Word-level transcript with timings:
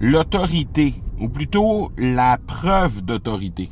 l'autorité, 0.00 0.94
ou 1.20 1.28
plutôt 1.28 1.90
la 1.96 2.38
preuve 2.46 3.02
d'autorité. 3.02 3.70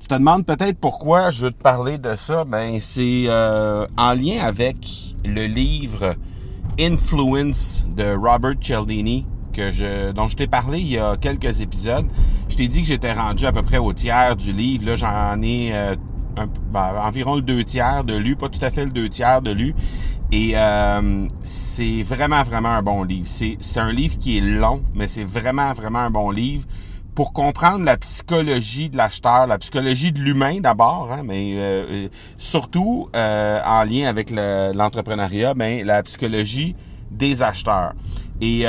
Tu 0.00 0.06
te 0.06 0.14
demandes 0.14 0.46
peut-être 0.46 0.78
pourquoi 0.78 1.30
je 1.30 1.46
veux 1.46 1.50
te 1.50 1.62
parler 1.62 1.98
de 1.98 2.16
ça. 2.16 2.44
Ben, 2.44 2.78
c'est 2.80 3.24
euh, 3.26 3.86
en 3.96 4.12
lien 4.12 4.40
avec 4.42 4.76
le 5.24 5.46
livre 5.46 6.14
Influence 6.78 7.84
de 7.94 8.16
Robert 8.16 8.54
Cialdini 8.60 9.26
que 9.52 9.72
je, 9.72 10.12
dont 10.12 10.28
je 10.28 10.36
t'ai 10.36 10.46
parlé 10.46 10.80
il 10.80 10.88
y 10.88 10.98
a 10.98 11.16
quelques 11.16 11.60
épisodes. 11.60 12.06
Je 12.48 12.56
t'ai 12.56 12.68
dit 12.68 12.80
que 12.80 12.86
j'étais 12.86 13.12
rendu 13.12 13.46
à 13.46 13.52
peu 13.52 13.62
près 13.62 13.78
au 13.78 13.92
tiers 13.92 14.36
du 14.36 14.52
livre. 14.52 14.86
Là, 14.86 14.94
j'en 14.96 15.42
ai 15.42 15.70
euh, 15.72 15.96
ben, 16.36 16.94
environ 17.02 17.36
le 17.36 17.42
deux 17.42 17.64
tiers 17.64 18.04
de 18.04 18.14
lu, 18.14 18.36
pas 18.36 18.48
tout 18.48 18.64
à 18.64 18.70
fait 18.70 18.84
le 18.84 18.90
deux 18.90 19.08
tiers 19.08 19.42
de 19.42 19.50
lu. 19.50 19.74
Et 20.32 20.52
euh, 20.54 21.26
c'est 21.42 22.02
vraiment, 22.02 22.42
vraiment 22.42 22.68
un 22.68 22.82
bon 22.82 23.02
livre. 23.02 23.26
C'est, 23.26 23.58
un 23.78 23.92
livre 23.92 24.16
qui 24.18 24.38
est 24.38 24.40
long, 24.40 24.82
mais 24.94 25.08
c'est 25.08 25.24
vraiment, 25.24 25.72
vraiment 25.72 26.00
un 26.00 26.10
bon 26.10 26.30
livre 26.30 26.66
pour 27.16 27.32
comprendre 27.32 27.84
la 27.84 27.96
psychologie 27.96 28.88
de 28.88 28.96
l'acheteur, 28.96 29.48
la 29.48 29.58
psychologie 29.58 30.12
de 30.12 30.20
l'humain 30.20 30.60
d'abord, 30.60 31.10
hein, 31.10 31.22
mais 31.24 31.54
euh, 31.56 32.08
surtout 32.38 33.08
euh, 33.16 33.58
en 33.66 33.82
lien 33.82 34.06
avec 34.06 34.30
l'entrepreneuriat, 34.30 35.54
ben, 35.54 35.84
la 35.84 36.02
psychologie 36.04 36.76
des 37.10 37.42
acheteurs. 37.42 37.94
Et 38.40 38.64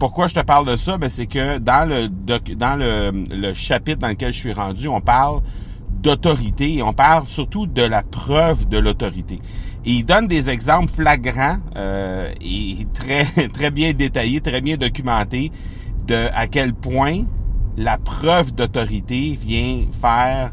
pourquoi 0.00 0.26
je 0.26 0.34
te 0.34 0.40
parle 0.40 0.66
de 0.66 0.76
ça? 0.76 0.98
Ben, 0.98 1.08
c'est 1.08 1.26
que 1.26 1.58
dans 1.58 1.88
le 1.88 2.08
dans 2.08 2.76
le, 2.76 3.12
le 3.30 3.54
chapitre 3.54 4.00
dans 4.00 4.08
lequel 4.08 4.32
je 4.32 4.38
suis 4.38 4.52
rendu, 4.52 4.88
on 4.88 5.00
parle 5.00 5.40
d'autorité 6.00 6.82
on 6.82 6.92
parle 6.92 7.26
surtout 7.26 7.66
de 7.66 7.82
la 7.82 8.02
preuve 8.02 8.68
de 8.68 8.78
l'autorité. 8.78 9.40
Et 9.84 9.92
il 9.92 10.04
donne 10.04 10.26
des 10.26 10.50
exemples 10.50 10.88
flagrants 10.88 11.58
euh, 11.76 12.32
et 12.40 12.86
très 12.92 13.24
très 13.52 13.70
bien 13.70 13.92
détaillés, 13.92 14.40
très 14.40 14.60
bien 14.60 14.76
documentés 14.76 15.52
de 16.06 16.28
à 16.34 16.46
quel 16.46 16.74
point 16.74 17.24
la 17.76 17.98
preuve 17.98 18.54
d'autorité 18.54 19.38
vient 19.40 19.84
faire 19.92 20.50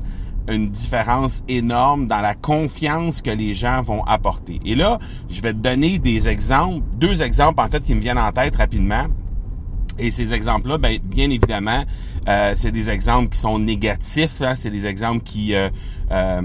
une 0.50 0.70
différence 0.70 1.44
énorme 1.48 2.08
dans 2.08 2.20
la 2.20 2.36
confiance 2.36 3.22
que 3.22 3.30
les 3.30 3.54
gens 3.54 3.82
vont 3.82 4.04
apporter. 4.04 4.60
Et 4.66 4.76
là, 4.76 5.00
je 5.30 5.42
vais 5.42 5.54
te 5.54 5.60
donner 5.60 6.00
des 6.00 6.28
exemples, 6.28 6.84
deux 6.96 7.22
exemples 7.22 7.62
en 7.62 7.68
fait 7.68 7.82
qui 7.84 7.96
me 7.96 8.02
viennent 8.02 8.18
en 8.18 8.32
tête 8.32 8.56
rapidement. 8.56 9.06
Et 10.00 10.12
ces 10.12 10.34
exemples-là, 10.34 10.78
ben, 10.78 11.00
bien 11.04 11.30
évidemment, 11.30 11.84
euh, 12.28 12.54
c'est 12.56 12.72
des 12.72 12.90
exemples 12.90 13.30
qui 13.30 13.40
sont 13.40 13.60
négatifs. 13.60 14.42
Hein, 14.42 14.56
c'est 14.56 14.70
des 14.70 14.86
exemples 14.86 15.24
qui 15.24 15.56
euh, 15.56 15.70
euh, 16.12 16.42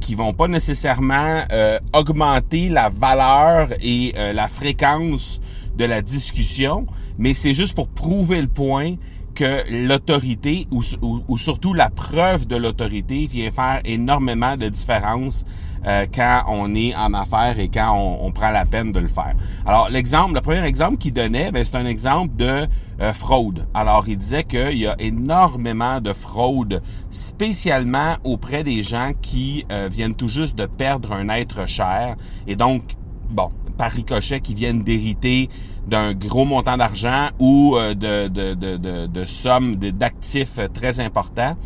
qui 0.00 0.14
vont 0.14 0.32
pas 0.32 0.48
nécessairement 0.48 1.42
euh, 1.52 1.78
augmenter 1.92 2.68
la 2.68 2.88
valeur 2.88 3.68
et 3.80 4.14
la 4.16 4.48
fréquence 4.48 5.40
de 5.76 5.84
la 5.84 6.02
discussion, 6.02 6.86
mais 7.18 7.34
c'est 7.34 7.54
juste 7.54 7.74
pour 7.74 7.88
prouver 7.88 8.40
le 8.40 8.48
point 8.48 8.94
que 9.38 9.86
l'autorité 9.86 10.66
ou, 10.72 10.82
ou, 11.28 11.38
surtout 11.38 11.72
la 11.72 11.90
preuve 11.90 12.48
de 12.48 12.56
l'autorité 12.56 13.28
vient 13.28 13.52
faire 13.52 13.80
énormément 13.84 14.56
de 14.56 14.68
différence 14.68 15.44
euh, 15.86 16.06
quand 16.12 16.42
on 16.48 16.74
est 16.74 16.92
en 16.96 17.14
affaires 17.14 17.56
et 17.60 17.68
quand 17.68 18.18
on, 18.20 18.32
prend 18.32 18.50
la 18.50 18.64
peine 18.64 18.90
de 18.90 18.98
le 18.98 19.06
faire. 19.06 19.34
Alors 19.64 19.90
l'exemple, 19.90 20.34
le 20.34 20.40
premier 20.40 20.64
exemple 20.64 20.98
qu'il 20.98 21.12
donnait, 21.12 21.52
ben, 21.52 21.64
c'est 21.64 21.76
un 21.76 21.86
exemple 21.86 22.34
de 22.34 22.66
euh, 23.00 23.12
fraude. 23.12 23.64
Alors 23.74 24.08
il 24.08 24.18
disait 24.18 24.42
qu'il 24.42 24.76
y 24.76 24.88
a 24.88 24.96
énormément 24.98 26.00
de 26.00 26.12
fraude, 26.12 26.82
spécialement 27.10 28.16
auprès 28.24 28.64
des 28.64 28.82
gens 28.82 29.12
qui 29.22 29.64
euh, 29.70 29.88
viennent 29.88 30.16
tout 30.16 30.26
juste 30.26 30.58
de 30.58 30.66
perdre 30.66 31.12
un 31.12 31.28
être 31.28 31.68
cher 31.68 32.16
et 32.48 32.56
donc 32.56 32.96
bon, 33.30 33.50
par 33.78 33.90
ricochet, 33.90 34.40
qui 34.40 34.54
viennent 34.54 34.82
d'hériter 34.82 35.48
d'un 35.86 36.12
gros 36.12 36.44
montant 36.44 36.76
d'argent 36.76 37.28
ou 37.38 37.76
euh, 37.76 37.94
de, 37.94 38.28
de, 38.28 38.54
de, 38.54 39.06
de, 39.06 39.24
sommes 39.24 39.76
d'actifs 39.76 40.60
très 40.74 41.00
importants. 41.00 41.56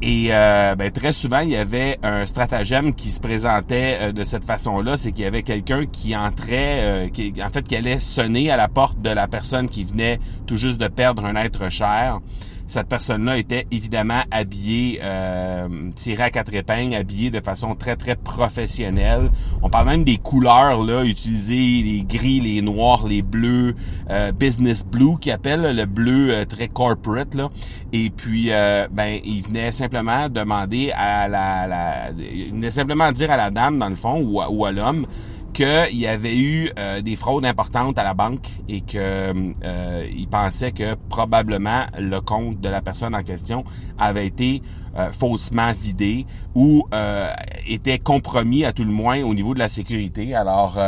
Et 0.00 0.28
euh, 0.30 0.74
ben, 0.74 0.90
très 0.90 1.12
souvent, 1.12 1.40
il 1.40 1.50
y 1.50 1.56
avait 1.56 1.98
un 2.02 2.26
stratagème 2.26 2.94
qui 2.94 3.10
se 3.10 3.20
présentait 3.20 3.98
euh, 4.00 4.12
de 4.12 4.24
cette 4.24 4.44
façon-là, 4.44 4.96
c'est 4.96 5.12
qu'il 5.12 5.24
y 5.24 5.26
avait 5.26 5.42
quelqu'un 5.42 5.86
qui 5.86 6.16
entrait, 6.16 7.10
qui, 7.12 7.32
en 7.42 7.48
fait, 7.48 7.66
qui 7.66 7.76
allait 7.76 8.00
sonner 8.00 8.50
à 8.50 8.56
la 8.56 8.68
porte 8.68 9.00
de 9.00 9.10
la 9.10 9.28
personne 9.28 9.68
qui 9.68 9.84
venait 9.84 10.18
tout 10.46 10.56
juste 10.56 10.80
de 10.80 10.88
perdre 10.88 11.24
un 11.24 11.36
être 11.36 11.70
cher 11.70 12.20
cette 12.66 12.88
personne-là 12.88 13.38
était 13.38 13.66
évidemment 13.70 14.22
habillée, 14.30 15.00
euh, 15.02 15.68
tirée 15.94 16.24
à 16.24 16.30
quatre 16.30 16.54
épingles, 16.54 16.94
habillée 16.94 17.30
de 17.30 17.40
façon 17.40 17.74
très, 17.74 17.96
très 17.96 18.16
professionnelle. 18.16 19.30
On 19.62 19.68
parle 19.68 19.88
même 19.88 20.04
des 20.04 20.16
couleurs 20.16 20.82
là 20.82 21.04
utilisées, 21.04 21.82
les 21.82 22.04
gris, 22.08 22.40
les 22.40 22.62
noirs, 22.62 23.06
les 23.06 23.22
bleus, 23.22 23.74
euh, 24.10 24.32
business 24.32 24.84
blue 24.84 25.18
qui 25.20 25.30
appelle 25.30 25.76
le 25.76 25.86
bleu 25.86 26.30
euh, 26.30 26.44
très 26.44 26.68
corporate. 26.68 27.34
Là. 27.34 27.50
Et 27.92 28.10
puis, 28.10 28.50
euh, 28.50 28.88
ben, 28.90 29.20
il 29.24 29.42
venait 29.42 29.72
simplement 29.72 30.28
demander 30.28 30.90
à 30.92 31.28
la, 31.28 31.66
la, 31.66 32.10
il 32.18 32.52
venait 32.52 32.70
simplement 32.70 33.12
dire 33.12 33.30
à 33.30 33.36
la 33.36 33.50
dame, 33.50 33.78
dans 33.78 33.88
le 33.88 33.94
fond, 33.94 34.20
ou 34.20 34.40
ou 34.42 34.64
à 34.64 34.72
l'homme, 34.72 35.06
qu'il 35.54 35.98
y 35.98 36.06
avait 36.06 36.36
eu 36.36 36.70
euh, 36.78 37.00
des 37.00 37.16
fraudes 37.16 37.46
importantes 37.46 37.98
à 37.98 38.04
la 38.04 38.12
banque 38.12 38.48
et 38.68 38.82
que 38.82 39.32
euh, 39.64 40.06
pensait 40.30 40.72
que 40.72 40.94
probablement 41.08 41.86
le 41.98 42.20
compte 42.20 42.60
de 42.60 42.68
la 42.68 42.82
personne 42.82 43.14
en 43.14 43.22
question 43.22 43.64
avait 43.96 44.26
été 44.26 44.62
euh, 44.96 45.12
faussement 45.12 45.72
vidé 45.72 46.26
ou 46.54 46.84
euh, 46.92 47.32
était 47.68 48.00
compromis 48.00 48.64
à 48.64 48.72
tout 48.72 48.84
le 48.84 48.90
moins 48.90 49.22
au 49.22 49.32
niveau 49.32 49.54
de 49.54 49.60
la 49.60 49.68
sécurité. 49.68 50.34
Alors 50.34 50.78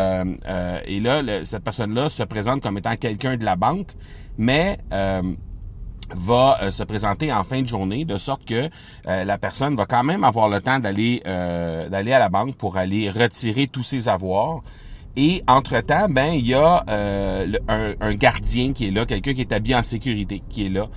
et 0.84 1.00
là, 1.00 1.22
cette 1.44 1.62
personne-là 1.62 2.10
se 2.10 2.24
présente 2.24 2.60
comme 2.60 2.78
étant 2.78 2.96
quelqu'un 2.96 3.36
de 3.36 3.44
la 3.44 3.56
banque, 3.56 3.92
mais 4.36 4.78
va 6.14 6.58
euh, 6.62 6.70
se 6.70 6.82
présenter 6.82 7.32
en 7.32 7.44
fin 7.44 7.62
de 7.62 7.68
journée, 7.68 8.04
de 8.04 8.18
sorte 8.18 8.44
que 8.44 8.68
euh, 9.06 9.24
la 9.24 9.38
personne 9.38 9.76
va 9.76 9.86
quand 9.86 10.04
même 10.04 10.24
avoir 10.24 10.48
le 10.48 10.60
temps 10.60 10.78
d'aller 10.78 11.22
euh, 11.26 11.88
d'aller 11.88 12.12
à 12.12 12.18
la 12.18 12.28
banque 12.28 12.56
pour 12.56 12.76
aller 12.76 13.10
retirer 13.10 13.66
tous 13.66 13.82
ses 13.82 14.08
avoirs. 14.08 14.62
Et 15.16 15.42
entre-temps, 15.48 16.08
ben 16.10 16.32
il 16.34 16.46
y 16.46 16.52
a 16.52 16.84
un, 16.88 17.94
un, 18.00 18.14
gardien 18.14 18.74
qui 18.74 18.88
est 18.88 18.90
là, 18.90 19.06
quelqu'un 19.06 19.32
qui 19.32 19.40
est 19.40 19.52
habillé 19.52 19.74
en 19.74 19.82
sécurité, 19.82 20.42
qui 20.50 20.66
est 20.66 20.68
là. 20.68 20.88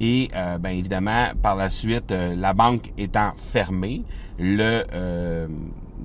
Et 0.00 0.30
ben 0.32 0.70
évidemment, 0.70 1.28
par 1.40 1.54
la 1.54 1.70
suite, 1.70 2.10
la 2.10 2.54
banque 2.54 2.92
étant 2.98 3.30
fermée, 3.36 4.02
le 4.36 4.82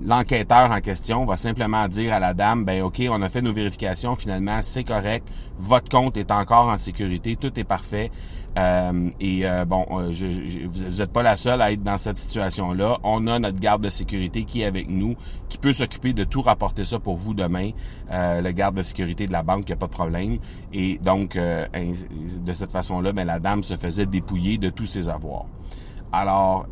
l'enquêteur 0.01 0.71
en 0.71 0.79
question 0.79 1.25
va 1.25 1.37
simplement 1.37 1.87
dire 1.87 2.13
à 2.13 2.19
la 2.19 2.33
dame, 2.33 2.65
ben 2.65 2.81
ok, 2.81 3.03
on 3.09 3.21
a 3.21 3.29
fait 3.29 3.41
nos 3.41 3.53
vérifications, 3.53 4.15
finalement 4.15 4.59
c'est 4.61 4.83
correct, 4.83 5.27
votre 5.57 5.89
compte 5.89 6.17
est 6.17 6.31
encore 6.31 6.67
en 6.67 6.77
sécurité, 6.77 7.35
tout 7.35 7.57
est 7.59 7.63
parfait. 7.63 8.11
Euh, 8.57 9.09
et 9.19 9.47
euh, 9.47 9.65
bon, 9.65 9.85
euh, 9.91 10.11
je, 10.11 10.27
vous 10.67 10.97
n'êtes 10.99 11.11
pas 11.11 11.23
la 11.23 11.37
seule 11.37 11.61
à 11.61 11.71
être 11.71 11.81
dans 11.81 11.97
cette 11.97 12.17
situation-là. 12.17 12.99
On 13.03 13.25
a 13.27 13.39
notre 13.39 13.59
garde 13.59 13.83
de 13.83 13.89
sécurité 13.89 14.43
qui 14.43 14.61
est 14.61 14.65
avec 14.65 14.89
nous, 14.89 15.15
qui 15.49 15.57
peut 15.57 15.73
s'occuper 15.73 16.13
de 16.13 16.23
tout 16.23 16.41
rapporter 16.41 16.85
ça 16.85 16.99
pour 16.99 17.17
vous 17.17 17.33
demain. 17.33 17.71
le 18.11 18.51
garde 18.51 18.75
de 18.75 18.83
sécurité 18.83 19.25
de 19.25 19.31
la 19.31 19.43
banque, 19.43 19.63
il 19.63 19.67
n'y 19.67 19.73
a 19.73 19.77
pas 19.77 19.87
de 19.87 19.91
problème. 19.91 20.37
Et 20.71 20.99
donc, 20.99 21.35
de 21.35 22.53
cette 22.53 22.71
façon-là, 22.71 23.11
ben, 23.11 23.25
la 23.25 23.39
dame 23.39 23.63
se 23.63 23.75
faisait 23.75 24.05
dépouiller 24.05 24.57
de 24.57 24.69
tous 24.69 24.85
ses 24.85 25.09
avoirs. 25.09 25.45
Alors, 26.11 26.67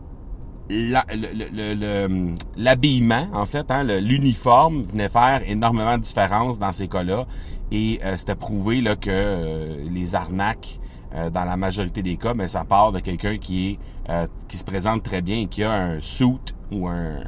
l'habillement, 2.58 3.28
en 3.34 3.46
fait, 3.46 3.70
hein, 3.72 3.84
l'uniforme 3.84 4.84
venait 4.84 5.10
faire 5.10 5.42
énormément 5.46 5.98
de 5.98 6.04
différence 6.04 6.60
dans 6.60 6.72
ces 6.72 6.88
cas-là. 6.88 7.26
Et 7.72 8.00
c'était 8.18 8.36
prouvé 8.36 8.82
là, 8.82 8.96
que 8.96 9.78
les 9.90 10.16
arnaques 10.16 10.80
euh, 11.14 11.30
dans 11.30 11.44
la 11.44 11.58
majorité 11.58 12.02
des 12.02 12.16
cas, 12.16 12.34
mais 12.34 12.48
ça 12.48 12.64
part 12.64 12.94
de 12.94 13.02
quelqu'un 13.02 13.38
qui 13.38 13.72
est 13.72 13.80
euh, 14.10 14.28
qui 14.48 14.56
se 14.56 14.64
présente 14.64 15.04
très 15.04 15.22
bien 15.22 15.40
et 15.42 15.48
qui 15.48 15.62
a 15.62 15.74
un 15.74 16.00
suit 16.00 16.40
ou 16.72 16.88
un, 16.88 17.20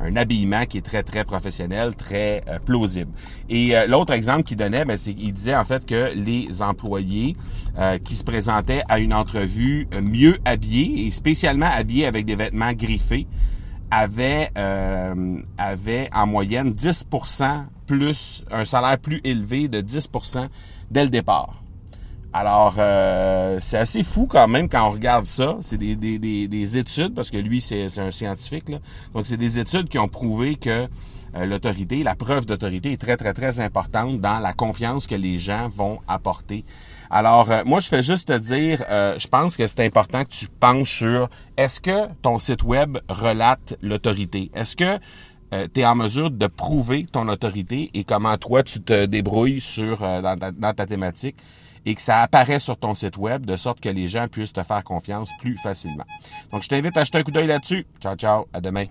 un 0.00 0.16
habillement 0.16 0.64
qui 0.66 0.78
est 0.78 0.82
très 0.82 1.02
très 1.02 1.24
professionnel, 1.24 1.94
très 1.94 2.42
euh, 2.48 2.58
plausible. 2.58 3.10
Et 3.48 3.74
l'autre 3.88 4.12
exemple 4.12 4.42
qu'il 4.42 4.56
donnait, 4.56 4.84
ben, 4.84 4.96
c'est 4.96 5.14
qu'il 5.14 5.32
disait 5.32 5.56
en 5.56 5.64
fait 5.64 5.84
que 5.86 6.12
les 6.14 6.62
employés 6.62 7.36
qui 8.04 8.16
se 8.16 8.24
présentaient 8.24 8.82
à 8.88 8.98
une 8.98 9.12
entrevue 9.12 9.86
mieux 10.02 10.38
habillés 10.44 11.06
et 11.06 11.10
spécialement 11.10 11.68
habillés 11.70 12.06
avec 12.06 12.24
des 12.24 12.34
vêtements 12.34 12.72
griffés 12.72 13.26
avaient 13.90 14.50
avaient 15.58 16.08
en 16.12 16.26
moyenne 16.26 16.70
10% 16.70 17.64
plus 17.86 18.44
un 18.50 18.64
salaire 18.64 18.98
plus 18.98 19.20
élevé 19.24 19.68
de 19.68 19.80
10% 19.80 20.48
dès 20.90 21.04
le 21.04 21.10
départ. 21.10 21.62
Alors, 22.38 22.74
euh, 22.76 23.56
c'est 23.62 23.78
assez 23.78 24.02
fou 24.02 24.26
quand 24.26 24.46
même 24.46 24.68
quand 24.68 24.86
on 24.86 24.90
regarde 24.90 25.24
ça. 25.24 25.56
C'est 25.62 25.78
des, 25.78 25.96
des, 25.96 26.18
des, 26.18 26.76
études, 26.76 27.14
parce 27.14 27.30
que 27.30 27.38
lui, 27.38 27.62
c'est 27.62 27.86
un 27.98 28.10
scientifique. 28.10 28.66
Donc, 29.14 29.24
c'est 29.24 29.38
des 29.38 29.58
études 29.58 29.88
qui 29.88 29.98
ont 29.98 30.08
prouvé 30.08 30.56
que 30.56 30.86
euh, 31.34 31.46
l'autorité, 31.46 32.02
la 32.02 32.14
preuve 32.14 32.44
d'autorité 32.44 32.92
est 32.92 33.00
très, 33.00 33.16
très, 33.16 33.32
très 33.32 33.58
importante 33.60 34.20
dans 34.20 34.38
la 34.38 34.52
confiance 34.52 35.06
que 35.06 35.14
les 35.14 35.38
gens 35.38 35.68
vont 35.68 36.00
apporter. 36.08 36.66
Alors, 37.08 37.50
euh, 37.50 37.62
moi, 37.64 37.80
je 37.80 37.88
fais 37.88 38.02
juste 38.02 38.28
te 38.28 38.36
dire, 38.36 38.84
je 38.86 39.28
pense 39.28 39.56
que 39.56 39.66
c'est 39.66 39.86
important 39.86 40.22
que 40.24 40.30
tu 40.30 40.46
penches 40.60 40.98
sur 40.98 41.30
est-ce 41.56 41.80
que 41.80 42.12
ton 42.20 42.38
site 42.38 42.64
web 42.64 42.98
relate 43.08 43.78
l'autorité? 43.80 44.50
Est-ce 44.52 44.76
que 44.76 44.98
tu 45.72 45.80
es 45.80 45.86
en 45.86 45.94
mesure 45.94 46.30
de 46.30 46.48
prouver 46.48 47.06
ton 47.10 47.28
autorité 47.28 47.88
et 47.94 48.04
comment 48.04 48.36
toi 48.36 48.62
tu 48.62 48.82
te 48.82 49.06
débrouilles 49.06 49.62
sur 49.62 50.00
dans 50.00 50.74
ta 50.76 50.84
thématique? 50.84 51.36
Et 51.86 51.94
que 51.94 52.02
ça 52.02 52.20
apparaît 52.20 52.60
sur 52.60 52.76
ton 52.76 52.94
site 52.94 53.16
web 53.16 53.46
de 53.46 53.56
sorte 53.56 53.80
que 53.80 53.88
les 53.88 54.08
gens 54.08 54.26
puissent 54.26 54.52
te 54.52 54.62
faire 54.62 54.84
confiance 54.84 55.30
plus 55.40 55.56
facilement. 55.56 56.04
Donc, 56.50 56.64
je 56.64 56.68
t'invite 56.68 56.96
à 56.96 57.04
jeter 57.04 57.18
un 57.18 57.22
coup 57.22 57.30
d'œil 57.30 57.46
là-dessus. 57.46 57.86
Ciao, 58.00 58.16
ciao. 58.16 58.46
À 58.52 58.60
demain. 58.60 58.86